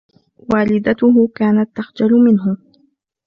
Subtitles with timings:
[0.51, 2.57] والدتهُ كانت تخجل منهُ.